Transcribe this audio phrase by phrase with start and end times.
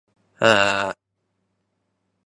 [0.39, 0.95] ぁー